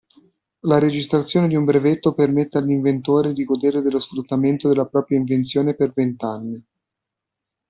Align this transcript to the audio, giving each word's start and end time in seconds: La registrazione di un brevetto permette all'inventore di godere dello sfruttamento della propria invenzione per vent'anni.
La 0.61 0.79
registrazione 0.79 1.47
di 1.47 1.55
un 1.55 1.63
brevetto 1.63 2.15
permette 2.15 2.57
all'inventore 2.57 3.33
di 3.33 3.43
godere 3.43 3.81
dello 3.83 3.99
sfruttamento 3.99 4.67
della 4.67 4.87
propria 4.87 5.19
invenzione 5.19 5.75
per 5.75 5.91
vent'anni. 5.93 6.65